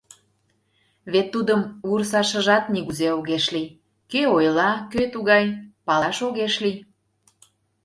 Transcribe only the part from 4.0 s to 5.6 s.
кӧ ойла, кӧ тугай—